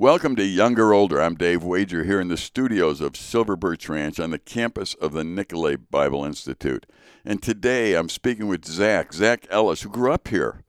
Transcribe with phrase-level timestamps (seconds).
[0.00, 1.20] Welcome to Younger Older.
[1.20, 5.12] I'm Dave Wager here in the studios of Silver Birch Ranch on the campus of
[5.12, 6.86] the Nicolet Bible Institute.
[7.24, 10.62] And today I'm speaking with Zach, Zach Ellis, who grew up here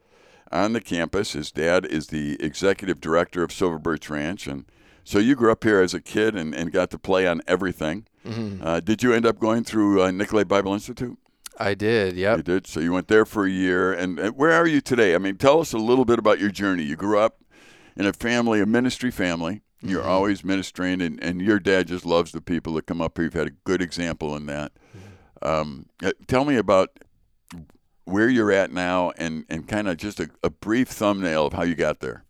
[0.52, 1.34] on the campus.
[1.34, 4.48] His dad is the executive director of Silver Birch Ranch.
[4.48, 4.66] And
[5.04, 8.08] so you grew up here as a kid and, and got to play on everything.
[8.26, 8.64] Mm-hmm.
[8.66, 11.20] Uh, did you end up going through uh, Nicolet Bible Institute?
[11.60, 12.38] I did, yep.
[12.38, 12.66] You did.
[12.66, 13.94] So you went there for a year.
[13.94, 15.14] And, and where are you today?
[15.14, 16.82] I mean, tell us a little bit about your journey.
[16.82, 17.44] You grew up
[17.96, 19.62] in a family, a ministry family.
[19.82, 20.10] You're mm-hmm.
[20.10, 23.26] always ministering, and, and your dad just loves the people that come up here.
[23.26, 24.74] You've had a good example in that.
[24.74, 25.48] Mm-hmm.
[25.48, 27.00] Um, uh, tell me about
[28.04, 31.64] where you're at now and, and kind of just a, a brief thumbnail of how
[31.64, 32.26] you got there.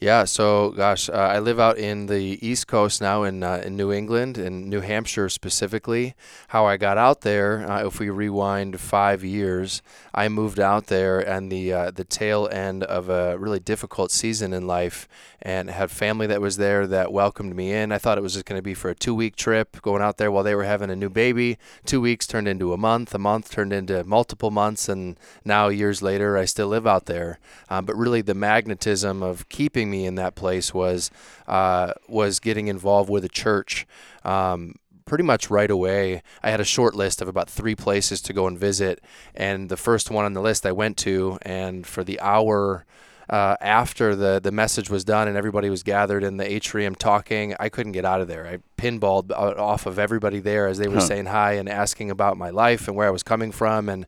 [0.00, 3.76] Yeah, so gosh, uh, I live out in the East Coast now in uh, in
[3.76, 6.14] New England, in New Hampshire specifically.
[6.48, 9.82] How I got out there, uh, if we rewind five years,
[10.14, 14.54] I moved out there and the uh, the tail end of a really difficult season
[14.54, 15.06] in life,
[15.42, 17.92] and had family that was there that welcomed me in.
[17.92, 20.16] I thought it was just going to be for a two week trip, going out
[20.16, 21.58] there while they were having a new baby.
[21.84, 26.00] Two weeks turned into a month, a month turned into multiple months, and now years
[26.00, 27.38] later, I still live out there.
[27.68, 31.10] Um, but really, the magnetism of keeping me in that place was
[31.46, 33.86] uh, was getting involved with a church.
[34.24, 34.74] Um,
[35.06, 36.22] pretty much right away.
[36.40, 39.02] I had a short list of about three places to go and visit,
[39.34, 42.86] and the first one on the list I went to, and for the hour.
[43.28, 47.54] Uh, after the, the message was done and everybody was gathered in the atrium talking,
[47.60, 48.44] I couldn't get out of there.
[48.44, 51.00] I pinballed off of everybody there as they were huh.
[51.02, 53.88] saying hi and asking about my life and where I was coming from.
[53.88, 54.04] And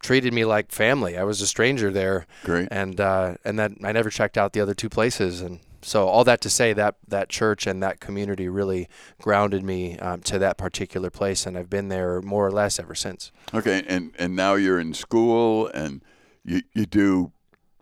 [0.00, 1.16] treated me like family.
[1.16, 2.26] I was a stranger there.
[2.44, 2.68] Great.
[2.70, 5.40] And uh, and that I never checked out the other two places.
[5.40, 8.88] And so all that to say that that church and that community really
[9.20, 12.94] grounded me um, to that particular place, and I've been there more or less ever
[12.94, 13.30] since.
[13.54, 16.02] Okay, and and now you're in school and
[16.44, 17.32] you you do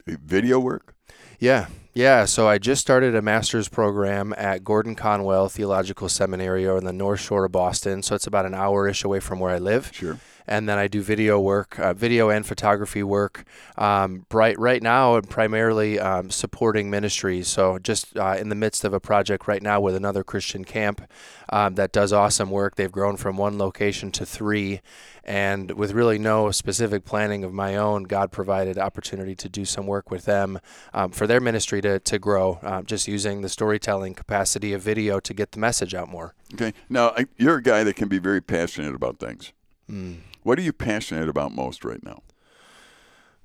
[0.07, 0.95] video work.
[1.39, 6.85] Yeah, yeah, so I just started a master's program at Gordon Conwell Theological Seminary on
[6.85, 8.03] the North Shore of Boston.
[8.03, 9.91] So it's about an hour ish away from where I live.
[9.92, 13.45] Sure and then I do video work, uh, video and photography work.
[13.77, 17.48] Um, right right now, I'm primarily um, supporting ministries.
[17.48, 21.02] So just uh, in the midst of a project right now with another Christian camp
[21.48, 22.77] um, that does awesome work.
[22.77, 24.80] They've grown from one location to three,
[25.24, 29.86] and with really no specific planning of my own, God provided opportunity to do some
[29.86, 30.58] work with them
[30.92, 32.58] um, for their ministry to to grow.
[32.63, 36.35] Uh, just using the storytelling capacity of video to get the message out more.
[36.52, 39.52] Okay, now I, you're a guy that can be very passionate about things.
[39.91, 40.18] Mm.
[40.44, 42.22] What are you passionate about most right now?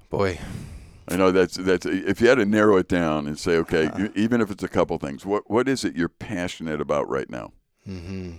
[0.09, 0.37] Boy,
[1.07, 4.09] I know that's that's if you had to narrow it down and say, okay, uh,
[4.15, 7.53] even if it's a couple things, what what is it you're passionate about right now?
[7.87, 8.31] Mm-hmm.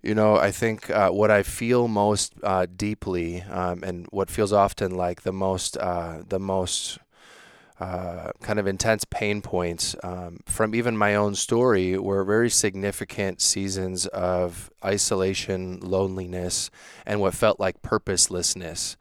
[0.00, 4.52] You know, I think uh, what I feel most uh, deeply, um, and what feels
[4.52, 6.98] often like the most uh, the most
[7.80, 13.40] uh, kind of intense pain points um, from even my own story were very significant
[13.40, 16.70] seasons of isolation, loneliness,
[17.06, 18.96] and what felt like purposelessness.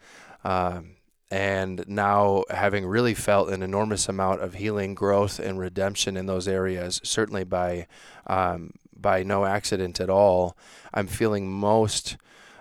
[0.46, 0.92] Um,
[1.30, 6.48] and now having really felt an enormous amount of healing, growth, and redemption in those
[6.48, 7.86] areas, certainly by
[8.28, 10.58] um, by no accident at all,
[10.94, 12.18] I'm feeling most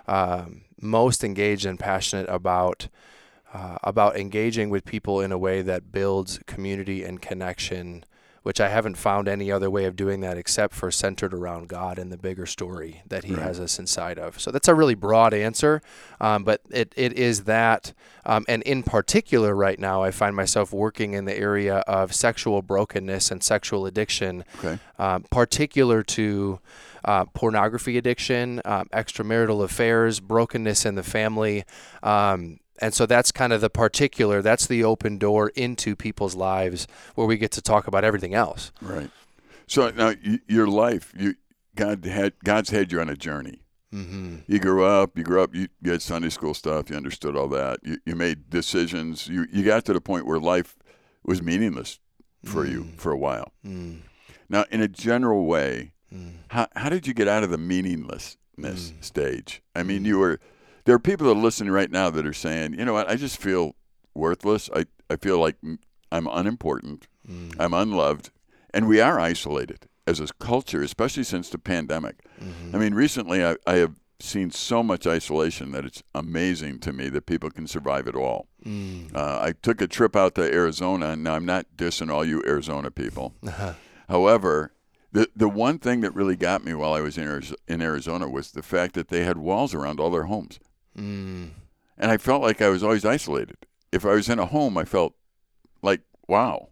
[0.07, 2.89] um, most engaged and passionate about
[3.53, 8.03] uh, about engaging with people in a way that builds community and connection,
[8.43, 11.97] which I haven't found any other way of doing that except for centered around God
[11.97, 13.43] and the bigger story that He right.
[13.43, 14.39] has us inside of.
[14.39, 15.81] So that's a really broad answer,
[16.21, 17.93] um, but it, it is that.
[18.25, 22.61] Um, and in particular, right now, I find myself working in the area of sexual
[22.61, 24.79] brokenness and sexual addiction, okay.
[24.97, 26.59] um, particular to.
[27.05, 31.63] Uh, pornography addiction, um, extramarital affairs, brokenness in the family,
[32.03, 36.87] um, and so that's kind of the particular, that's the open door into people's lives
[37.15, 38.71] where we get to talk about everything else.
[38.81, 39.09] Right.
[39.67, 40.13] So now
[40.47, 41.35] your life, you
[41.75, 43.61] God had God's had you on a journey.
[43.93, 44.37] Mm-hmm.
[44.47, 47.47] You grew up, you grew up, you, you, had Sunday school stuff, you understood all
[47.49, 47.79] that.
[47.83, 49.27] You, you made decisions.
[49.27, 50.77] You, you got to the point where life
[51.23, 51.99] was meaningless
[52.43, 52.71] for mm.
[52.71, 53.51] you for a while.
[53.65, 54.01] Mm.
[54.47, 56.33] Now, in a general way, mm.
[56.49, 59.03] how, how did you get out of the meaninglessness mm.
[59.03, 59.63] stage?
[59.75, 60.07] I mean, mm.
[60.07, 60.39] you were
[60.85, 63.15] there are people that are listening right now that are saying, you know what, I
[63.15, 63.75] just feel
[64.13, 64.69] worthless.
[64.75, 65.55] I, I feel like
[66.11, 67.07] I'm unimportant.
[67.27, 67.55] Mm.
[67.59, 68.31] I'm unloved.
[68.73, 72.23] And we are isolated as a culture, especially since the pandemic.
[72.41, 72.75] Mm-hmm.
[72.75, 77.09] I mean, recently I, I have seen so much isolation that it's amazing to me
[77.09, 78.47] that people can survive it all.
[78.65, 79.15] Mm.
[79.15, 82.43] Uh, I took a trip out to Arizona, and now I'm not dissing all you
[82.45, 83.33] Arizona people.
[83.49, 83.73] Uh-huh.
[84.07, 84.73] However,
[85.11, 88.51] the the one thing that really got me while I was in in Arizona was
[88.51, 90.59] the fact that they had walls around all their homes.
[90.99, 91.49] Mm.
[91.97, 93.57] And I felt like I was always isolated.
[93.91, 95.13] If I was in a home, I felt
[95.81, 96.69] like, wow.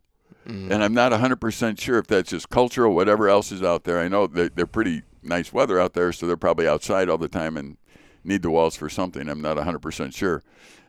[0.72, 4.00] and I'm not 100% sure if that's just cultural, whatever else is out there.
[4.00, 7.28] I know they're, they're pretty nice weather out there, so they're probably outside all the
[7.28, 7.78] time and
[8.24, 9.28] need the walls for something.
[9.28, 10.44] I'm not 100% sure.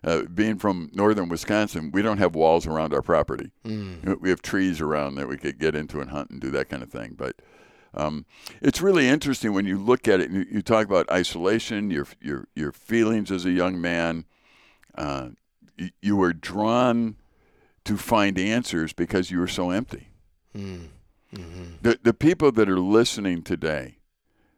[0.04, 3.50] Uh, being from northern Wisconsin, we don't have walls around our property.
[3.64, 4.20] Mm.
[4.20, 6.82] We have trees around that we could get into and hunt and do that kind
[6.82, 7.14] of thing.
[7.16, 7.36] But
[7.94, 8.26] um,
[8.60, 10.30] it's really interesting when you look at it.
[10.30, 14.24] And you, you talk about isolation, your your your feelings as a young man.
[14.94, 15.30] Uh,
[15.76, 17.16] you, you were drawn
[17.84, 20.08] to find answers because you were so empty.
[20.56, 20.88] Mm.
[21.34, 21.64] Mm-hmm.
[21.82, 23.98] The the people that are listening today,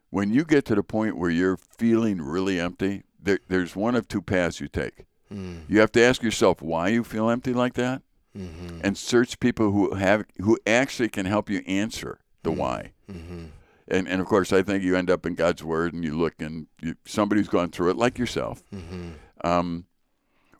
[0.09, 4.07] when you get to the point where you're feeling really empty, there, there's one of
[4.07, 5.05] two paths you take.
[5.33, 5.61] Mm.
[5.67, 8.01] You have to ask yourself why you feel empty like that,
[8.37, 8.79] Mm-hmm.
[8.81, 12.91] and search people who have who actually can help you answer the why.
[13.11, 13.45] Mm-hmm.
[13.87, 16.35] And and of course, I think you end up in God's Word, and you look
[16.39, 19.09] and you, somebody who's gone through it, like yourself, Mm-hmm.
[19.43, 19.85] um,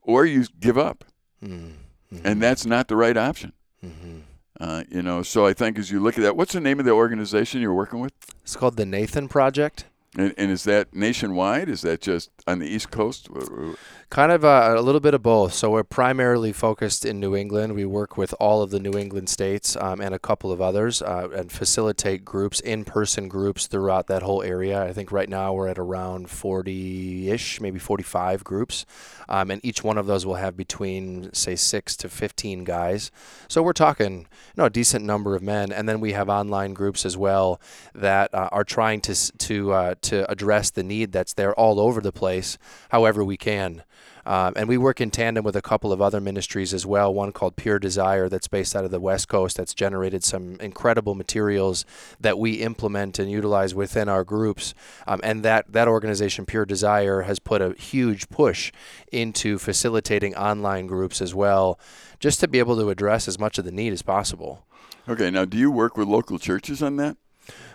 [0.01, 1.05] or you give up,
[1.43, 2.25] Mm-hmm.
[2.25, 3.53] and that's not the right option.
[3.85, 4.19] Mm-hmm.
[4.59, 6.85] Uh, you know, so I think as you look at that, what's the name of
[6.85, 8.13] the organization you're working with?
[8.43, 9.85] It's called the Nathan Project.
[10.17, 11.69] And, and is that nationwide?
[11.69, 13.29] Is that just on the East Coast?
[14.09, 15.53] Kind of uh, a little bit of both.
[15.53, 17.75] So we're primarily focused in New England.
[17.75, 21.01] We work with all of the New England states um, and a couple of others
[21.01, 24.83] uh, and facilitate groups, in person groups throughout that whole area.
[24.83, 28.85] I think right now we're at around 40 ish, maybe 45 groups.
[29.29, 33.11] Um, and each one of those will have between, say, six to 15 guys.
[33.47, 34.25] So we're talking, you
[34.57, 35.71] know, a decent number of men.
[35.71, 37.61] And then we have online groups as well
[37.95, 42.01] that uh, are trying to, to, uh, to address the need that's there all over
[42.01, 42.57] the place,
[42.89, 43.83] however we can.
[44.25, 47.13] Um, and we work in tandem with a couple of other ministries as well.
[47.13, 51.15] One called Pure Desire, that's based out of the West Coast, that's generated some incredible
[51.15, 51.85] materials
[52.19, 54.73] that we implement and utilize within our groups.
[55.07, 58.71] Um, and that, that organization, Pure Desire, has put a huge push
[59.11, 61.79] into facilitating online groups as well,
[62.19, 64.65] just to be able to address as much of the need as possible.
[65.09, 67.17] Okay, now do you work with local churches on that?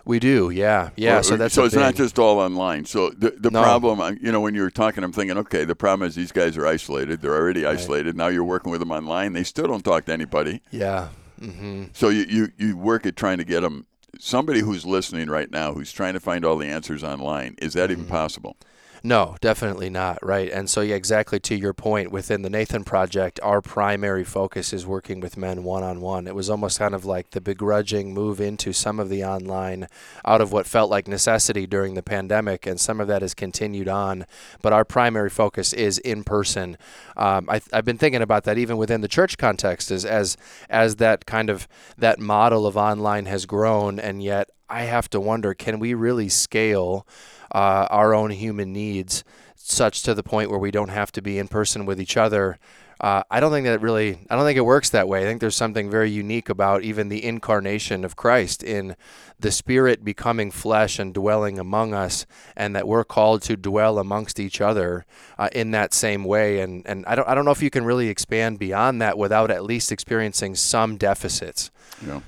[0.04, 1.18] We do, yeah, yeah.
[1.18, 2.84] Or- so that's so it's not just all online.
[2.84, 3.62] So the the No.
[3.62, 6.30] problem, uh, you know, when you were talking, I'm thinking, okay, the problem is these
[6.32, 7.20] guys are isolated.
[7.22, 8.16] They're already isolated.
[8.16, 9.32] Now you're working with them online.
[9.32, 10.60] They still don't talk to anybody.
[10.70, 11.08] yeah.
[11.40, 13.86] hmm So you you you work at trying to get them.
[14.18, 17.90] Somebody who's listening right now, who's trying to find all the answers online, is that
[17.90, 18.12] even Mm-hmm.
[18.14, 18.56] possible?
[19.06, 20.18] No, definitely not.
[20.20, 20.50] Right.
[20.50, 24.84] And so, yeah, exactly to your point, within the Nathan Project, our primary focus is
[24.84, 26.26] working with men one on one.
[26.26, 29.86] It was almost kind of like the begrudging move into some of the online
[30.24, 33.86] out of what felt like necessity during the pandemic, and some of that has continued
[33.86, 34.26] on.
[34.60, 36.76] But our primary focus is in person.
[37.16, 40.36] Um, I, I've been thinking about that even within the church context, as, as,
[40.68, 45.20] as that kind of that model of online has grown, and yet I have to
[45.20, 47.06] wonder can we really scale?
[47.52, 49.25] Uh, our own human needs
[49.56, 52.58] such to the point where we don't have to be in person with each other.
[52.98, 55.20] Uh, I don't think that really, I don't think it works that way.
[55.20, 58.96] I think there's something very unique about even the incarnation of Christ in
[59.38, 62.25] the Spirit becoming flesh and dwelling among us,
[62.56, 65.04] and that we're called to dwell amongst each other
[65.37, 66.60] uh, in that same way.
[66.60, 69.50] And, and I, don't, I don't know if you can really expand beyond that without
[69.50, 71.70] at least experiencing some deficits.
[72.00, 72.22] Know.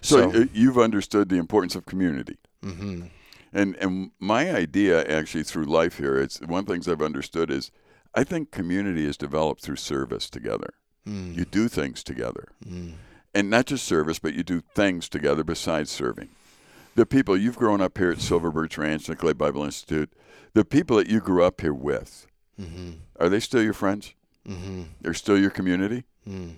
[0.00, 2.38] So, So- uh, you've understood the importance of community.
[2.62, 3.02] hmm
[3.54, 7.50] And and my idea actually through life here, it's one of the things I've understood
[7.50, 7.70] is
[8.14, 10.74] I think community is developed through service together.
[11.08, 11.36] Mm.
[11.36, 12.48] You do things together.
[12.66, 12.94] Mm.
[13.34, 16.30] And not just service, but you do things together besides serving.
[16.94, 20.12] The people you've grown up here at Silver Birch Ranch, Nicolet Bible Institute,
[20.52, 22.26] the people that you grew up here with,
[22.58, 24.14] hmm are they still your friends?
[24.46, 26.04] hmm They're still your community?
[26.28, 26.56] Mm.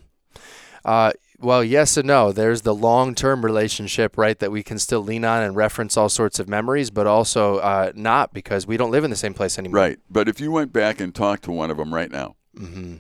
[0.85, 2.33] Uh, well, yes and no.
[2.33, 6.39] There's the long-term relationship, right, that we can still lean on and reference all sorts
[6.39, 9.81] of memories, but also uh, not because we don't live in the same place anymore.
[9.81, 9.99] Right.
[10.11, 12.97] But if you went back and talked to one of them right now, hmm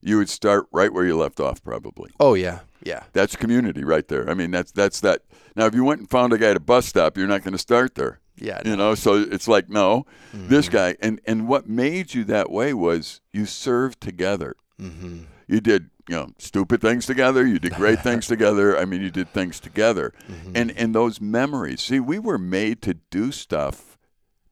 [0.00, 2.08] you would start right where you left off probably.
[2.20, 3.02] Oh yeah, yeah.
[3.14, 4.30] That's community right there.
[4.30, 5.22] I mean, that's that's that.
[5.56, 7.52] Now, if you went and found a guy at a bus stop, you're not going
[7.52, 8.20] to start there.
[8.36, 8.60] Yeah.
[8.64, 10.48] You know, so it's like no, Mm-hmm.
[10.50, 10.94] this guy.
[11.00, 14.54] And and what made you that way was you served together.
[14.78, 17.46] hmm You did you know stupid things together.
[17.46, 18.76] You did great things together.
[18.78, 20.12] I mean, you did things together.
[20.28, 20.52] Mm-hmm.
[20.54, 21.82] And and those memories.
[21.82, 23.98] See, we were made to do stuff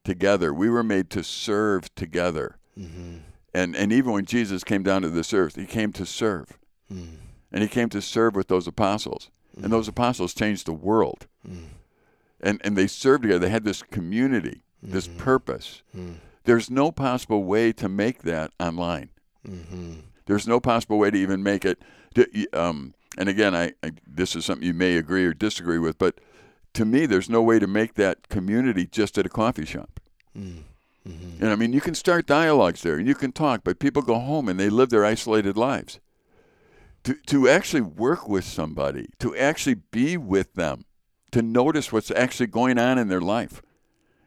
[0.03, 0.53] together.
[0.53, 2.57] We were made to serve together.
[2.75, 3.17] hmm
[3.53, 6.57] And and even when Jesus came down to this earth, he came to serve.
[6.91, 7.17] mm
[7.51, 9.29] And he came to serve with those apostles.
[9.63, 11.25] And those apostles changed the world.
[11.47, 11.69] Mm.
[12.39, 13.39] And and they served together.
[13.39, 15.81] They had this community, this purpose.
[15.95, 16.17] Mm.
[16.43, 19.09] There's no possible way to make that online.
[20.27, 21.81] There's no possible way to even make it.
[22.15, 25.97] to- Um, and again, I, I this is something you may agree or disagree with,
[25.97, 26.19] but
[26.73, 29.99] to me, there's no way to make that community just at a coffee shop.
[30.37, 30.63] mm
[31.05, 34.01] hmm And I mean, you can start dialogues there and you can talk, but people
[34.01, 35.99] go home and they live their isolated lives.
[37.03, 40.83] to, to actually work with somebody, to actually be with them,
[41.31, 43.61] to notice what's actually going on in their life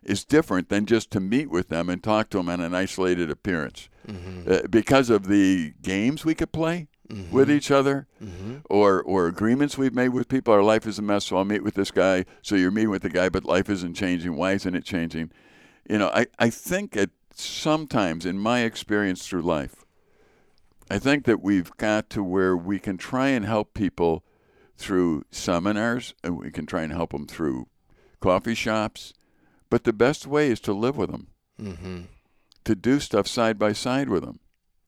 [0.03, 3.31] is different than just to meet with them and talk to them on an isolated
[3.31, 3.89] appearance.
[4.07, 4.51] Mm-hmm.
[4.51, 7.35] Uh, because of the games we could play mm-hmm.
[7.35, 8.59] with each other mm-hmm.
[8.69, 11.63] or, or agreements we've made with people, our life is a mess, so I'll meet
[11.63, 12.25] with this guy.
[12.43, 14.37] So you're meeting with the guy, but life isn't changing.
[14.37, 15.31] Why isn't it changing?
[15.89, 19.85] You know, I, I think at sometimes in my experience through life,
[20.91, 24.25] I think that we've got to where we can try and help people
[24.77, 27.69] through seminars and we can try and help them through
[28.21, 29.13] coffee shops
[29.71, 31.29] but the best way is to live with them,
[31.61, 32.01] mm-hmm.
[32.65, 34.41] to do stuff side by side with them,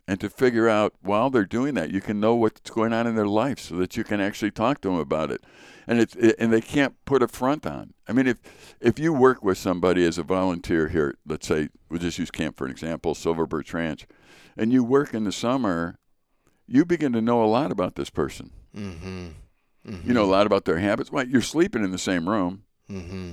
[0.07, 3.15] and to figure out while they're doing that, you can know what's going on in
[3.15, 5.43] their life, so that you can actually talk to them about it.
[5.87, 7.95] And it's it, and they can't put a front on.
[8.07, 8.37] I mean, if
[8.81, 12.57] if you work with somebody as a volunteer here, let's say we'll just use camp
[12.57, 14.07] for an example, Silver Birch Ranch,
[14.57, 15.99] and you work in the summer,
[16.67, 18.51] you begin to know a lot about this person.
[18.77, 19.29] Mm-hmm.
[19.87, 20.09] Mm-hmm.
[20.09, 21.11] You know a lot about their habits.
[21.11, 22.63] Well, you're sleeping in the same room.
[22.89, 23.33] Mm-hmm.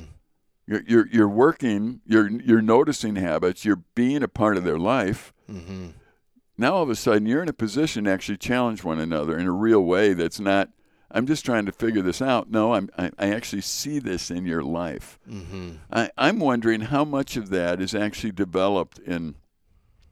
[0.69, 5.33] You're, you're, you're working, you're, you're noticing habits, you're being a part of their life.
[5.51, 5.87] Mm-hmm.
[6.59, 9.47] Now all of a sudden you're in a position to actually challenge one another in
[9.47, 10.69] a real way that's not,
[11.09, 12.51] I'm just trying to figure this out.
[12.51, 15.17] No, I'm, I, I actually see this in your life.
[15.27, 15.77] Mm-hmm.
[15.91, 19.33] I, I'm wondering how much of that is actually developed in,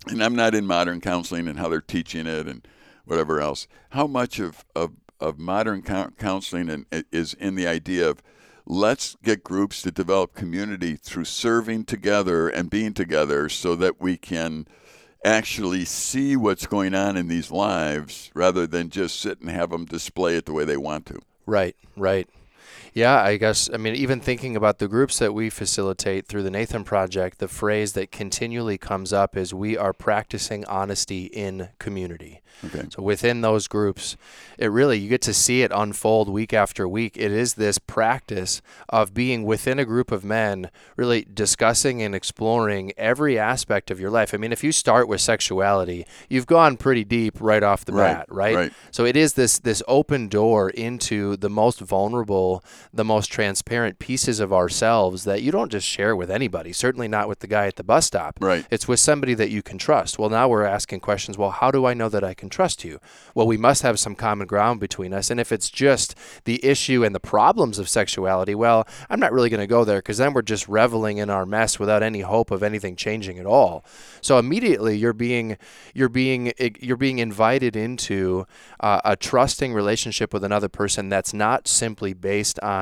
[0.07, 2.67] and I'm not in modern counseling and how they're teaching it and
[3.05, 3.67] whatever else.
[3.91, 8.23] How much of, of, of modern counseling and, is in the idea of
[8.67, 14.17] let's get groups to develop community through serving together and being together so that we
[14.17, 14.67] can
[15.25, 19.85] actually see what's going on in these lives rather than just sit and have them
[19.85, 21.17] display it the way they want to.
[21.45, 22.29] Right, right.
[22.97, 26.49] Yeah, I guess, I mean, even thinking about the groups that we facilitate through the
[26.49, 32.41] Nathan Project, the phrase that continually comes up is we are practicing honesty in community.
[32.65, 32.87] Okay.
[32.89, 34.17] So within those groups,
[34.57, 37.15] it really you get to see it unfold week after week.
[37.15, 42.93] It is this practice of being within a group of men, really discussing and exploring
[42.97, 44.33] every aspect of your life.
[44.33, 48.13] I mean, if you start with sexuality, you've gone pretty deep right off the right,
[48.13, 48.55] bat, right?
[48.55, 48.73] right?
[48.91, 52.63] So it is this this open door into the most vulnerable,
[52.93, 56.71] the most transparent pieces of ourselves that you don't just share with anybody.
[56.71, 58.37] Certainly not with the guy at the bus stop.
[58.41, 58.65] Right.
[58.71, 60.17] It's with somebody that you can trust.
[60.17, 61.37] Well, now we're asking questions.
[61.37, 62.99] Well, how do I know that I can trust you.
[63.35, 65.29] Well, we must have some common ground between us.
[65.29, 66.15] And if it's just
[66.45, 69.99] the issue and the problems of sexuality, well, I'm not really going to go there
[69.99, 73.45] because then we're just reveling in our mess without any hope of anything changing at
[73.45, 73.83] all.
[74.21, 75.57] So immediately you're being
[75.93, 78.45] you're being you're being invited into
[78.79, 82.76] uh, a trusting relationship with another person that's not simply based on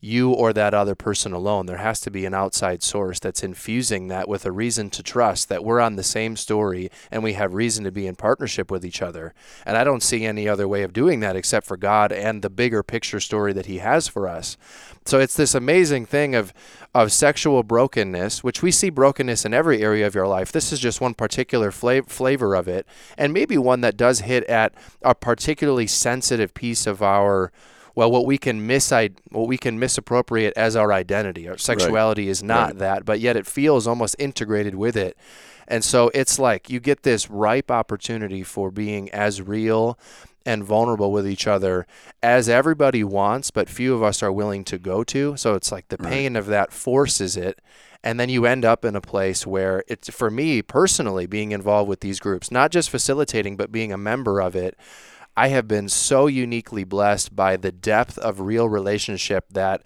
[0.00, 1.66] you or that other person alone.
[1.66, 5.48] There has to be an outside source that's infusing that with a reason to trust
[5.48, 8.84] that we're on the same story and we have reason to be in partnership with
[8.84, 9.34] each other.
[9.64, 12.50] And I don't see any other way of doing that except for God and the
[12.50, 14.56] bigger picture story that He has for us.
[15.04, 16.52] So it's this amazing thing of
[16.94, 20.52] of sexual brokenness, which we see brokenness in every area of your life.
[20.52, 24.44] This is just one particular flav- flavor of it, and maybe one that does hit
[24.44, 27.50] at a particularly sensitive piece of our
[27.94, 31.48] well, what we can mis what we can misappropriate as our identity.
[31.48, 32.30] Our sexuality right.
[32.30, 32.78] is not right.
[32.78, 35.16] that, but yet it feels almost integrated with it.
[35.68, 39.98] And so it's like you get this ripe opportunity for being as real
[40.44, 41.86] and vulnerable with each other
[42.22, 45.36] as everybody wants, but few of us are willing to go to.
[45.36, 46.38] So it's like the pain right.
[46.38, 47.60] of that forces it.
[48.04, 51.88] And then you end up in a place where it's, for me personally, being involved
[51.88, 54.76] with these groups, not just facilitating, but being a member of it,
[55.36, 59.82] I have been so uniquely blessed by the depth of real relationship that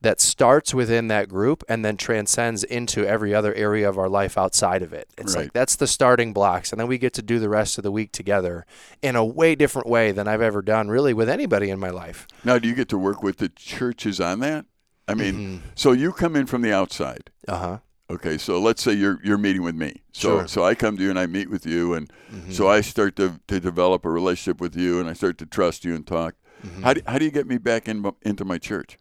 [0.00, 4.38] that starts within that group and then transcends into every other area of our life
[4.38, 5.08] outside of it.
[5.18, 5.42] It's right.
[5.42, 7.90] like that's the starting blocks and then we get to do the rest of the
[7.90, 8.64] week together
[9.02, 12.26] in a way different way than I've ever done really with anybody in my life.
[12.44, 14.66] Now, do you get to work with the churches on that?
[15.08, 15.68] I mean, mm-hmm.
[15.74, 17.30] so you come in from the outside.
[17.48, 17.78] Uh-huh.
[18.10, 20.02] Okay, so let's say you're you're meeting with me.
[20.12, 20.48] So sure.
[20.48, 22.52] so I come to you and I meet with you, and mm-hmm.
[22.52, 25.84] so I start to to develop a relationship with you, and I start to trust
[25.84, 26.34] you and talk.
[26.64, 26.82] Mm-hmm.
[26.82, 28.96] How do how do you get me back in into my church?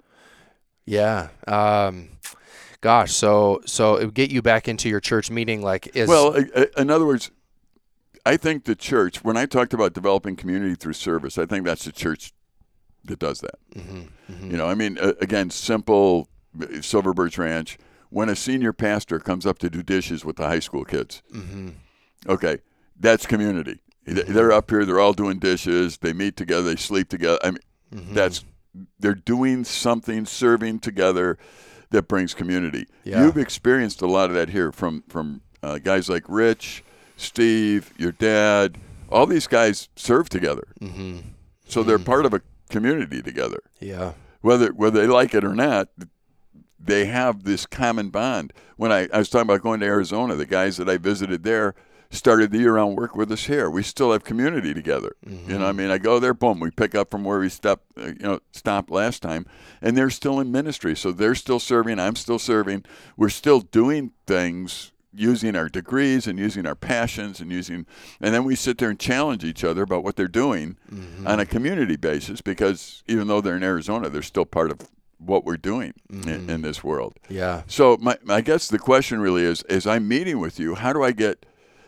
[0.86, 1.30] Yeah.
[1.48, 2.10] Um,
[2.82, 6.34] gosh, so so it would get you back into your church meeting, like is well.
[6.78, 7.32] In other words,
[8.26, 9.24] I think the church.
[9.24, 12.34] When I talked about developing community through service, I think that's the church
[13.06, 13.56] that does that.
[13.74, 14.02] Mm-hmm.
[14.34, 14.52] Mm-hmm.
[14.52, 16.28] You know, I mean, again, simple
[16.82, 17.78] Silver Birch Ranch
[18.10, 21.22] when a senior pastor comes up to do dishes with the high school kids.
[21.34, 21.70] Mm-hmm.
[22.28, 22.60] Okay,
[23.00, 23.82] that's community.
[24.08, 24.34] Mm-hmm.
[24.34, 24.86] They're up here.
[24.86, 25.98] They're all doing dishes.
[25.98, 26.64] They meet together.
[26.64, 27.40] They sleep together.
[27.44, 27.60] I mean,
[27.94, 28.14] mm-hmm.
[28.14, 28.46] that's
[29.00, 31.38] they're doing something, serving together
[31.90, 32.88] that brings community.
[33.04, 33.24] Yeah.
[33.24, 36.84] You've experienced a lot of that here from from uh, guys like Rich,
[37.16, 38.78] Steve, your dad.
[39.10, 40.68] All these guys serve together.
[40.82, 41.20] Mm-hmm.
[41.66, 43.62] so they're part of a community together.
[43.80, 44.14] Yeah.
[44.42, 45.90] Whether whether they like it or not,
[46.80, 48.54] they have this common bond.
[48.76, 51.76] When I, I was talking about going to Arizona, the guys that I visited there
[52.10, 53.70] started the year-round work with us here.
[53.70, 55.16] We still have community together.
[55.26, 55.52] Mm-hmm.
[55.52, 57.84] You know, I mean, I go there, boom, we pick up from where we stopped,
[58.00, 59.46] uh, you know, stopped last time,
[59.82, 60.96] and they're still in ministry.
[60.96, 62.00] So they're still serving.
[62.00, 62.86] I'm still serving.
[63.18, 67.88] We're still doing things using our degrees and using our passions and using
[68.22, 71.26] and then we sit there and challenge each other about what they're doing Mm-hmm.
[71.26, 74.80] on a community basis because even though they're in Arizona they're still part of
[75.20, 76.30] what we're doing Mm-hmm.
[76.30, 77.64] in, in this world Yeah.
[77.68, 81.04] so my, I guess the question really is is I'm meeting with you how do
[81.04, 81.46] I get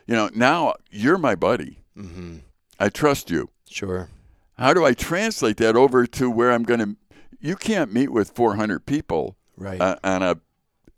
[0.08, 2.38] you know now you're my buddy Mm-hmm.
[2.80, 4.10] I trust you Sure.
[4.58, 6.96] how do I translate that over to where I'm going to
[7.42, 9.80] you can't meet with 400 people Right.
[9.82, 10.38] uh, on a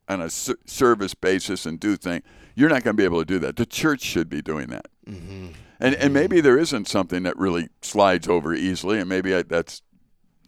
[0.08, 2.24] on a ser- service basis and do things.
[2.56, 3.56] You're not going to be able to do that.
[3.56, 4.88] The church should be doing that.
[5.08, 5.48] mm-hmm.
[5.80, 9.82] And and maybe there isn't something that really slides over easily, and maybe I, that's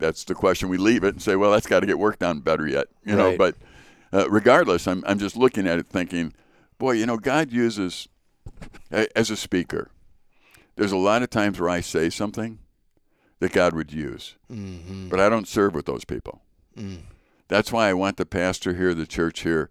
[0.03, 0.69] that's the question.
[0.69, 3.15] We leave it and say, well, that's got to get worked on better yet, you
[3.15, 3.35] know.
[3.37, 3.55] But
[4.11, 6.33] uh, regardless, I'm I'm just looking at it thinking,
[6.77, 8.07] boy, you know, God uses
[8.91, 9.89] a- as a speaker.
[10.75, 12.59] There's a lot of times where I say something
[13.39, 15.09] that God would use, Mm-hmm.
[15.09, 16.41] but I don't serve with those people.
[16.77, 16.99] Mm.
[17.47, 19.69] That's why I want the pastor here, the church here,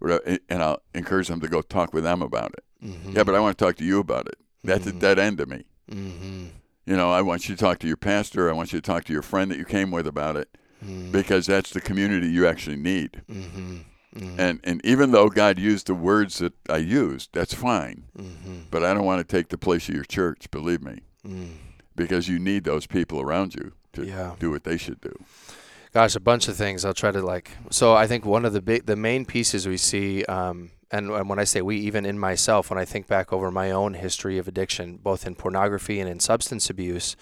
[0.00, 2.64] and I'll encourage them to go talk with them about it.
[2.86, 3.12] Mm-hmm.
[3.16, 4.36] Yeah, but I want to talk to you about it.
[4.64, 5.64] That's a dead end to me.
[5.90, 6.46] Mm-hmm.
[6.86, 8.50] You know, I want you to talk to your pastor.
[8.50, 10.48] I want you to talk to your friend that you came with about it,
[10.84, 11.12] Mm-hmm.
[11.12, 13.22] because that's the community you actually need.
[13.30, 13.76] Mm-hmm.
[14.16, 14.40] Mm-hmm.
[14.40, 18.02] And and even though God used the words that I used, that's fine.
[18.18, 18.62] Mm-hmm.
[18.70, 20.50] But I don't want to take the place of your church.
[20.50, 21.50] Believe me, Mm.
[21.94, 24.34] because you need those people around you to Yeah.
[24.40, 25.14] do what they should do.
[25.94, 26.84] Gosh, a bunch of things.
[26.84, 27.52] I'll try to like.
[27.70, 31.28] So I think one of the big, the main pieces we see, um, and, and
[31.28, 34.36] when I say we, even in myself, when I think back over my own history
[34.38, 37.16] of addiction, both in pornography and in substance abuse,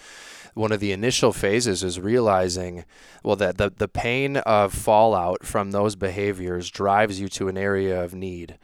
[0.54, 2.84] one of the initial phases is realizing,
[3.22, 8.02] well, that the the pain of fallout from those behaviors drives you to an area
[8.02, 8.58] of need.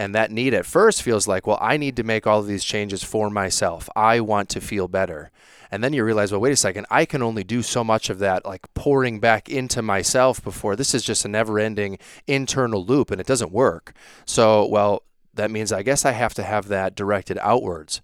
[0.00, 2.64] And that need at first feels like, well, I need to make all of these
[2.64, 3.86] changes for myself.
[3.94, 5.30] I want to feel better.
[5.70, 8.18] And then you realize, well, wait a second, I can only do so much of
[8.20, 13.10] that, like pouring back into myself before this is just a never ending internal loop
[13.10, 13.92] and it doesn't work.
[14.24, 15.02] So, well,
[15.34, 18.00] that means I guess I have to have that directed outwards.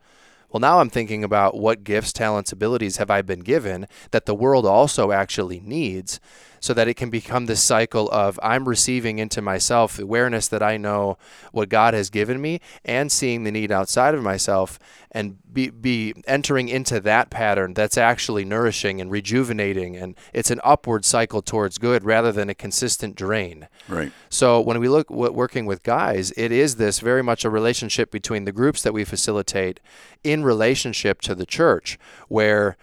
[0.50, 4.34] Well, now I'm thinking about what gifts, talents, abilities have I been given that the
[4.34, 6.20] world also actually needs
[6.66, 10.76] so that it can become this cycle of I'm receiving into myself awareness that I
[10.76, 11.16] know
[11.52, 14.76] what God has given me and seeing the need outside of myself
[15.12, 19.96] and be, be entering into that pattern that's actually nourishing and rejuvenating.
[19.96, 23.68] And it's an upward cycle towards good rather than a consistent drain.
[23.86, 24.10] Right.
[24.28, 28.10] So when we look w- working with guys, it is this very much a relationship
[28.10, 29.78] between the groups that we facilitate
[30.24, 32.76] in relationship to the church, where,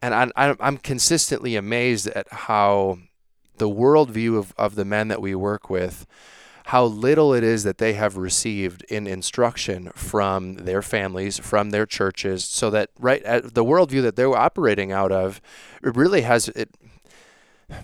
[0.00, 2.98] and I, I, I'm consistently amazed at how
[3.58, 6.06] the worldview of, of the men that we work with,
[6.66, 11.84] how little it is that they have received in instruction from their families, from their
[11.84, 15.42] churches, so that right at the worldview that they're operating out of,
[15.82, 16.70] it really has it.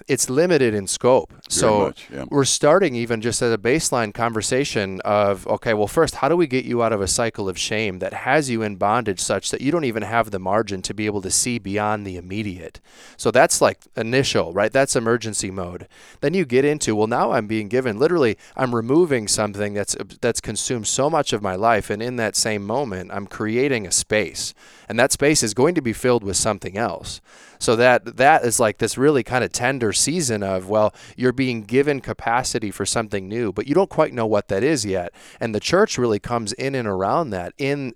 [0.09, 1.33] It's limited in scope.
[1.49, 2.25] so much, yeah.
[2.29, 6.47] we're starting even just at a baseline conversation of okay, well, first, how do we
[6.47, 9.61] get you out of a cycle of shame that has you in bondage such that
[9.61, 12.81] you don't even have the margin to be able to see beyond the immediate?
[13.17, 14.73] So that's like initial, right?
[14.73, 15.87] That's emergency mode.
[16.21, 20.41] Then you get into well, now I'm being given literally, I'm removing something that's that's
[20.41, 24.55] consumed so much of my life, and in that same moment, I'm creating a space,
[24.89, 27.21] and that space is going to be filled with something else.
[27.61, 31.63] So that that is like this really kind of tender season of well, you're being
[31.63, 35.13] given capacity for something new, but you don't quite know what that is yet.
[35.39, 37.95] And the church really comes in and around that in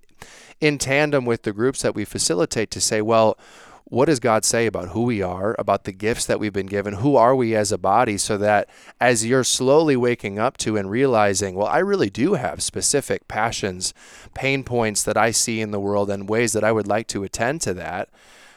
[0.61, 3.38] in tandem with the groups that we facilitate to say, well,
[3.85, 6.94] what does God say about who we are, about the gifts that we've been given?
[6.94, 8.18] Who are we as a body?
[8.18, 8.68] So that
[9.00, 13.94] as you're slowly waking up to and realizing, well, I really do have specific passions,
[14.35, 17.24] pain points that I see in the world, and ways that I would like to
[17.24, 18.09] attend to that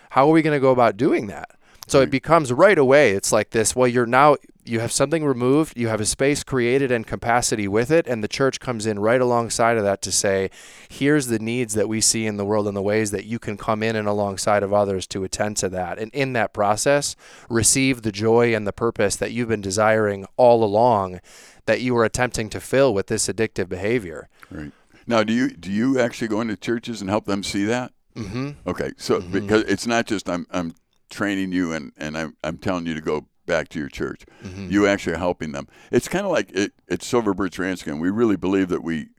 [0.10, 1.52] how are we going to go about doing that?
[1.88, 5.78] So it becomes right away, it's like this well, you're now, you have something removed,
[5.78, 9.22] you have a space created and capacity with it, and the church comes in right
[9.22, 10.50] alongside of that to say,
[10.89, 13.56] here's the needs that we see in the world and the ways that you can
[13.56, 15.98] come in and alongside of others to attend to that.
[15.98, 17.15] And in that process,
[17.50, 21.22] receive the joy and the purpose that you've been desiring all along
[21.67, 24.28] that you were attempting to fill with this addictive behavior.
[24.52, 24.74] Right.
[25.10, 27.93] Now, do you do you actually go into churches and help them see that?
[28.17, 28.69] Mm-hmm.
[28.69, 30.73] Okay, so because it's not just I'm I'm
[31.10, 34.25] training you and and I'm I'm telling you to go back to your church.
[34.43, 34.69] Mm-hmm.
[34.69, 35.67] You actually are helping them.
[35.91, 37.99] It's kind of like it, it's Silver Birch Ranch again.
[37.99, 39.10] We really believe that we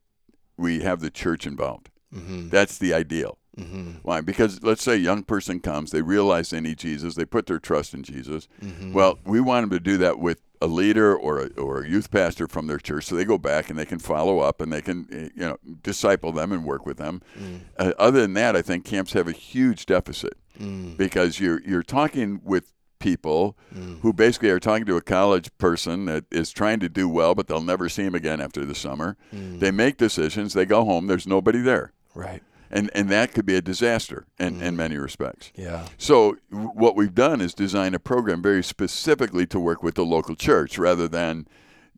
[0.57, 1.91] we have the church involved.
[2.15, 2.49] Mm-hmm.
[2.49, 3.39] That's the ideal.
[3.59, 3.91] Mm-hmm.
[4.03, 4.21] Why?
[4.21, 7.59] Because let's say a young person comes, they realize they need Jesus, they put their
[7.59, 8.47] trust in Jesus.
[8.63, 8.93] Mm-hmm.
[8.93, 12.11] Well, we want them to do that with a leader or a, or a youth
[12.11, 14.83] pastor from their church, so they go back and they can follow up and they
[14.83, 17.21] can eh, you know disciple them and work with them.
[17.39, 17.61] Mm.
[17.79, 20.97] Uh, other than that, I think camps have a huge deficit Mm.
[20.97, 24.01] because you're you're talking with people Mm.
[24.01, 27.47] who basically are talking to a college person that is trying to do well, but
[27.47, 29.17] they'll never see him again after the summer.
[29.33, 29.61] Mm.
[29.61, 31.93] They make decisions, they go home, there's nobody there.
[32.15, 32.43] Right.
[32.71, 34.79] And, and that could be a disaster in, in mm.
[34.79, 35.53] many respects.
[35.55, 35.87] Yeah.
[35.97, 40.37] So, what we've done is design a program very specifically to work with the local
[40.37, 41.47] church rather than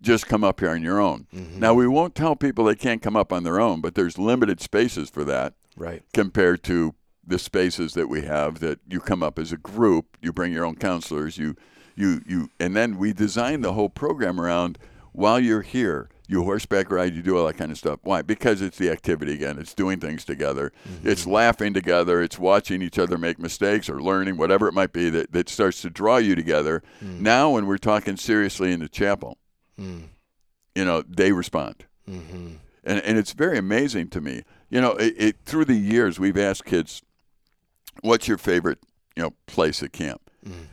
[0.01, 1.27] just come up here on your own.
[1.35, 1.61] Mm-hmm.
[1.61, 4.61] Now, we won't tell people they can't come up on their own, but there's limited
[4.61, 6.03] spaces for that Right.
[6.13, 6.95] compared to
[7.27, 10.65] the spaces that we have that you come up as a group, you bring your
[10.65, 11.57] own counselors, you
[11.95, 14.79] you you and then we design the whole program around
[15.13, 17.99] while you're here, you horseback ride, you do all that kind of stuff.
[18.03, 18.23] Why?
[18.23, 19.59] Because it's the activity again.
[19.59, 20.73] It's doing things together.
[21.03, 22.23] It's laughing together.
[22.23, 25.83] It's watching each other make mistakes or learning, whatever it might be that, that starts
[25.83, 26.83] to draw you together.
[27.01, 29.39] Now when we're talking seriously in the chapel,
[29.79, 30.03] Mm.
[30.75, 32.55] you know, they respond Mm-hmm.
[32.85, 34.43] and and it's very amazing to me.
[34.69, 37.03] You know, it, it through the years we've asked kids,
[38.03, 38.79] "What's your favorite
[39.17, 40.67] you know place at camp?" Mm.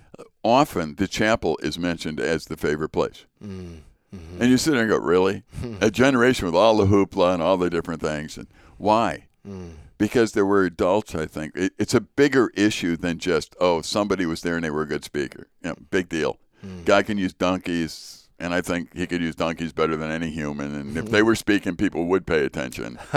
[0.43, 3.79] Often the chapel is mentioned as the favorite place, Mm.
[4.15, 4.41] Mm-hmm.
[4.41, 5.43] and you sit there and go, "Really?"
[5.81, 9.27] A generation with all the hoopla and all the different things, and why?
[9.47, 9.71] Mm.
[9.97, 11.15] Because there were adults.
[11.15, 14.69] I think it, it's a bigger issue than just oh somebody was there and they
[14.69, 15.47] were a good speaker.
[15.63, 16.37] You know, big deal.
[16.65, 16.85] Mm.
[16.85, 18.13] Guy can use donkeys.
[18.39, 20.75] And I think he could use donkeys better than any human.
[20.75, 22.99] And if they were speaking, people would pay attention.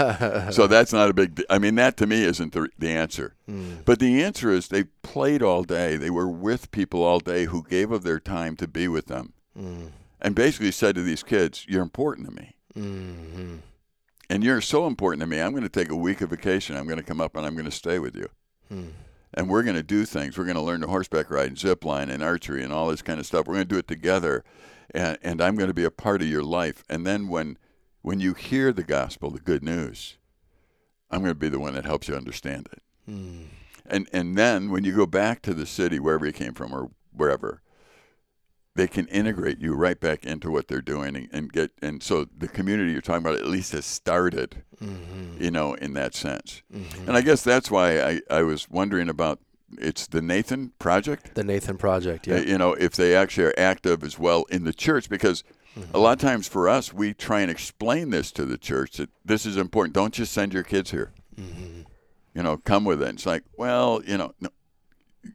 [0.51, 1.35] so that's not a big.
[1.35, 3.35] De- I mean, that to me isn't the, the answer.
[3.47, 3.85] Mm.
[3.85, 5.95] But the answer is they played all day.
[5.95, 9.33] They were with people all day who gave of their time to be with them,
[9.55, 9.91] Mm.
[10.21, 13.55] And basically said to these kids, "You're important to me, Mm-hmm.
[14.29, 15.41] and you're so important to me.
[15.41, 16.75] I'm going to take a week of vacation.
[16.77, 18.27] I'm going to come up and I'm going to stay with you."
[18.71, 18.91] Mm.
[19.33, 20.37] and we're going to do things.
[20.37, 23.01] We're going to learn to horseback ride and zip line and archery and all this
[23.01, 23.45] kind of stuff.
[23.47, 24.43] We're going to do it together,
[24.93, 26.83] and and I'm going to be a part of your life.
[26.89, 27.57] And then when
[28.01, 30.17] when you hear the gospel, the good news,
[31.09, 32.81] I'm going to be the one that helps you understand it.
[33.09, 33.45] Mm.
[33.85, 36.91] And and then when you go back to the city, wherever you came from or
[37.11, 37.61] wherever,
[38.75, 42.25] they can integrate you right back into what they're doing and, and get and so
[42.37, 45.43] the community you're talking about at least has started, Mm-hmm.
[45.43, 46.63] you know, in that sense.
[46.73, 47.07] Mm-hmm.
[47.07, 49.39] And I guess that's why I, I was wondering about
[49.77, 51.35] it's the Nathan Project.
[51.35, 52.27] The Nathan Project.
[52.27, 52.39] Uh, Yeah.
[52.41, 55.43] You know, if they actually are active as well in the church, because
[55.93, 59.09] a lot of times for us, we try and explain this to the church that
[59.23, 59.93] this is important.
[59.93, 61.11] Don't just send your kids here.
[61.39, 61.81] Mm-hmm.
[62.33, 63.07] You know, come with it.
[63.09, 64.49] and It's like, well, you know, no,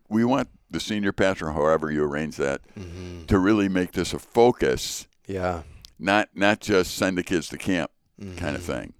[0.09, 3.27] we want the senior pastor, however you arrange that, Mm-hmm.
[3.27, 5.63] to really make this a focus, Yeah.
[5.99, 8.37] not not just send the kids to camp Mm-hmm.
[8.39, 8.95] kind of thing.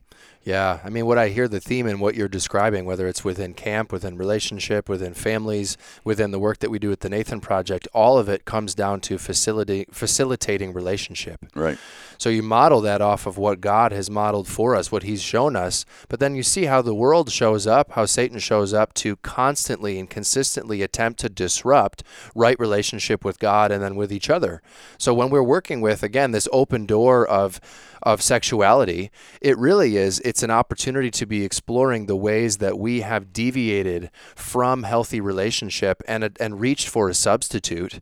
[0.47, 3.53] Yeah, I mean, what I hear the theme in what you're describing, whether it's within
[3.53, 7.89] camp, within relationship, within families, within the work that we do at the Nathan Project,
[7.93, 11.45] all of it comes down to facility, facilitating relationship.
[11.57, 11.79] Right.
[12.17, 15.57] So you model that off of what God has modeled for us, what He's shown
[15.57, 19.17] us, but then you see how the world shows up, how Satan shows up to
[19.17, 22.05] constantly and consistently attempt to disrupt
[22.37, 24.63] right relationship with God and then with each other.
[24.97, 27.61] So when we're working with, again, this open door of
[28.03, 33.01] of sexuality, it really is it's an opportunity to be exploring the ways that we
[33.01, 38.01] have deviated from healthy relationship and and reached for a substitute.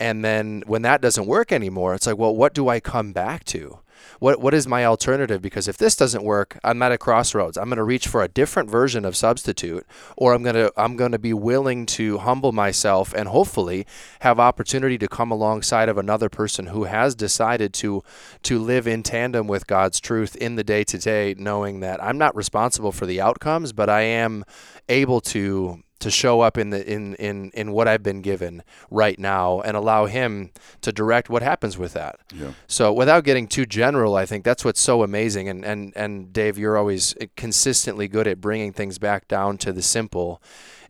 [0.00, 3.44] And then when that doesn't work anymore, it's like, well, what do I come back
[3.46, 3.78] to?
[4.18, 5.42] What what is my alternative?
[5.42, 7.56] Because if this doesn't work, I'm at a crossroads.
[7.56, 9.86] I'm going to reach for a different version of substitute,
[10.16, 13.86] or I'm going to I'm going to be willing to humble myself and hopefully
[14.20, 18.02] have opportunity to come alongside of another person who has decided to
[18.42, 22.18] to live in tandem with God's truth in the day to day, knowing that I'm
[22.18, 24.44] not responsible for the outcomes, but I am
[24.88, 29.18] able to to show up in the in, in in what I've been given right
[29.18, 30.50] now and allow him
[30.82, 32.20] to direct what happens with that.
[32.34, 32.52] Yeah.
[32.66, 36.58] So without getting too general, I think that's what's so amazing and and and Dave
[36.58, 40.42] you're always consistently good at bringing things back down to the simple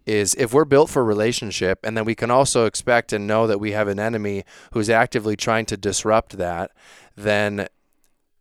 [0.07, 3.59] is if we're built for relationship and then we can also expect and know that
[3.59, 6.71] we have an enemy who's actively trying to disrupt that,
[7.17, 7.67] then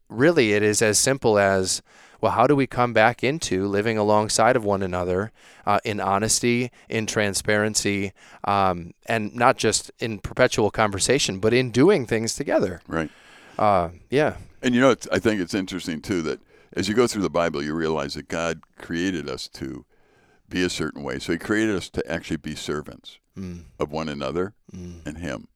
[0.10, 1.82] really it is as simple as
[2.23, 5.33] well, how do we come back into living alongside of one another
[5.65, 8.13] uh, in honesty, in transparency,
[8.45, 12.79] um, and not just in perpetual conversation, but in doing things together?
[12.88, 13.12] Right.
[13.59, 14.38] Uh, yeah.
[14.62, 16.39] And you know, it's, I think it's interesting too that
[16.71, 19.83] as you go through the Bible, you realize that God created us to
[20.47, 21.19] be a certain way.
[21.19, 25.49] So He created us to actually be servants Mm, of one another mm, and Him.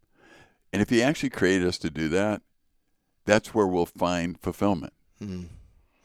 [0.74, 2.42] And if He actually created us to do that,
[3.24, 4.92] that's where we'll find fulfillment.
[5.22, 5.46] mm,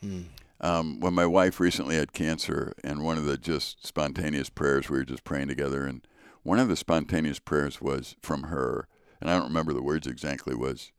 [0.04, 0.24] mm,
[0.62, 4.98] um, when my wife recently had cancer, and one of the just spontaneous prayers we
[4.98, 6.06] were just praying together, and
[6.42, 8.86] one of the spontaneous prayers was from her,
[9.20, 10.54] and I don't remember the words exactly.
[10.54, 10.92] Was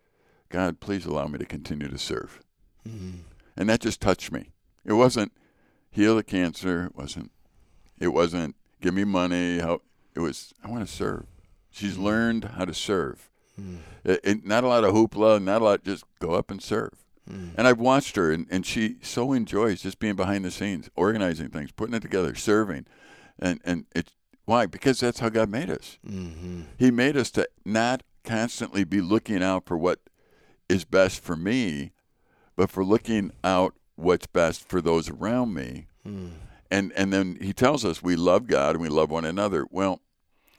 [0.50, 2.42] God, please allow me to continue to serve,
[2.88, 3.20] Mm.
[3.58, 4.52] and that just touched me.
[4.86, 5.32] It wasn't
[5.90, 6.86] heal the cancer.
[6.86, 7.32] It wasn't.
[8.00, 9.60] It wasn't give me money.
[9.60, 9.82] How
[10.16, 10.54] it was.
[10.64, 11.26] I want to serve.
[11.72, 13.30] She's learned how to serve.
[13.60, 13.78] Mm.
[14.04, 15.84] It, it- not a lot of hoopla, not a lot.
[15.84, 16.92] Just go up and serve.
[17.30, 17.52] Mm.
[17.58, 21.50] And I've watched her, and, and she so enjoys just being behind the scenes, organizing
[21.50, 22.86] things, putting it together, serving,
[23.40, 24.14] and and it's
[24.46, 25.98] why because that's how God made us.
[26.06, 26.62] Mm-hmm.
[26.78, 30.00] He made us to not constantly be looking out for what
[30.68, 31.92] is best for me,
[32.56, 35.88] but for looking out what's best for those around me.
[36.08, 36.32] Mm.
[36.70, 39.66] And and then He tells us we love God and we love one another.
[39.70, 40.02] Well,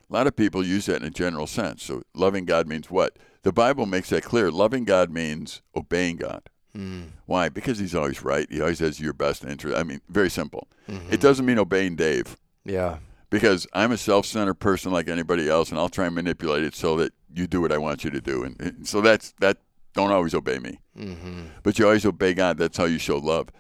[0.09, 1.83] a lot of people use that in a general sense.
[1.83, 3.19] So loving God means what?
[3.43, 4.51] The Bible makes that clear.
[4.51, 6.49] Loving God means obeying God.
[6.77, 7.05] Mm.
[7.27, 7.49] Why?
[7.49, 8.47] Because he's always right.
[8.51, 9.77] He always has your best interest.
[9.77, 10.69] I mean, very simple.
[10.89, 11.13] Mhm.
[11.13, 12.99] It doesn't mean obeying Dave Yeah.
[13.31, 16.97] because I'm a self-centered person like anybody else, and I'll try and manipulate it so
[16.97, 18.43] that you do what I want you to do.
[18.45, 19.59] And, and so that's that.
[19.95, 21.43] Don't always obey me, Mm-hmm.
[21.63, 22.59] but you always obey God.
[22.59, 23.51] That's how you show love.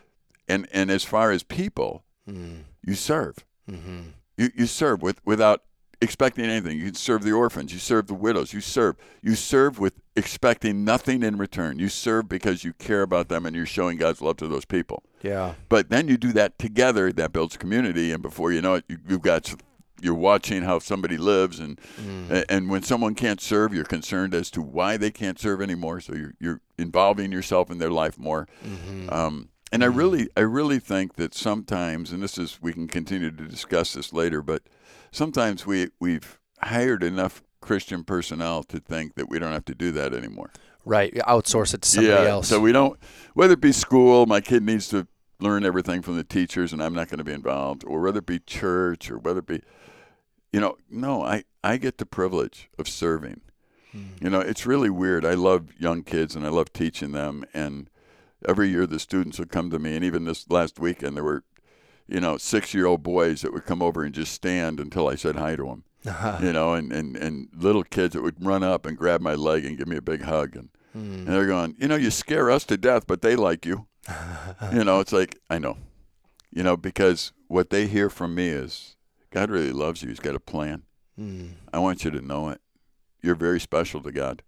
[0.48, 2.64] And and as far as people, Mm.
[2.84, 3.36] you serve.
[3.70, 4.00] Mm-hmm.
[4.36, 5.62] You you serve with without
[6.00, 6.78] expecting anything.
[6.78, 7.72] You can serve the orphans.
[7.72, 8.52] You serve the widows.
[8.52, 8.96] You serve.
[9.22, 11.78] You serve with expecting nothing in return.
[11.78, 15.02] You serve because you care about them and you're showing God's love to those people.
[15.22, 15.54] Yeah.
[15.68, 17.12] But then you do that together.
[17.12, 19.54] That builds community, and before you know it, you, you've got
[20.00, 22.44] you're watching how somebody lives, and Mm.
[22.48, 26.00] and when someone can't serve, you're concerned as to why they can't serve anymore.
[26.00, 28.46] So you're you're involving yourself in their life more.
[28.66, 29.08] Mm-hmm.
[29.10, 33.30] Um, and I really I really think that sometimes, and this is we can continue
[33.30, 34.62] to discuss this later, but
[35.14, 39.90] sometimes we we've hired enough Christian personnel to think that we don't have to do
[39.92, 40.50] that anymore.
[40.84, 41.14] Right.
[41.14, 42.48] Outsource it to somebody yeah, else.
[42.48, 42.98] So we don't,
[43.32, 45.06] whether it be school, my kid needs to
[45.40, 48.26] learn everything from the teachers and I'm not going to be involved, or whether it
[48.26, 49.62] be church, or whether it be,
[50.52, 53.40] you know, no, I, I get the privilege of serving.
[53.96, 54.22] Mm.
[54.22, 55.24] You know, it's really weird.
[55.24, 57.46] I love young kids and I love teaching them.
[57.54, 57.88] And
[58.46, 61.44] every year the students would come to me, and even this last weekend, there were,
[62.06, 65.14] you know, six year old boys that would come over and just stand until I
[65.14, 65.84] said hi to them
[66.42, 69.64] you know, and, and, and little kids that would run up and grab my leg
[69.64, 70.54] and give me a big hug.
[70.56, 71.26] And, Mm.
[71.26, 73.88] and they're going, you know, you scare us to death, but they like you.
[74.72, 75.76] you know, it's like, I know,
[76.52, 78.94] you know, because what they hear from me is
[79.32, 80.08] God really loves you.
[80.10, 80.82] He's got a plan.
[81.18, 81.54] Mm.
[81.72, 82.60] I want you to know it.
[83.22, 84.44] You're very special to God.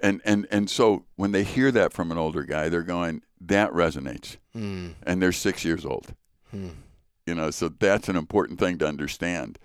[0.00, 3.70] And, and, and so when they hear that from an older guy, they're going, that
[3.70, 4.36] resonates.
[4.54, 4.96] Mm.
[5.04, 6.14] And they're six years old.
[6.54, 6.74] Mm.
[7.26, 9.58] You know, so that's an important thing to understand.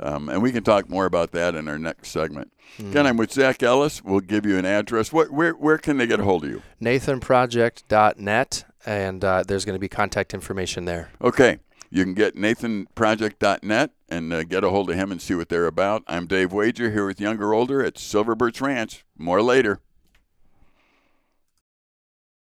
[0.00, 2.52] Um, and we can talk more about that in our next segment.
[2.78, 2.90] Mm.
[2.90, 4.02] Again, I'm with Zach Ellis.
[4.02, 5.12] We'll give you an address.
[5.12, 6.62] What, where, where can they get a hold of you?
[6.82, 11.10] NathanProject.net, and uh, there's going to be contact information there.
[11.22, 11.58] Okay.
[11.90, 15.66] You can get nathanproject.net and uh, get a hold of him and see what they're
[15.68, 16.02] about.
[16.08, 19.04] I'm Dave Wager here with Younger Older at Silver Birch Ranch.
[19.16, 19.78] More later.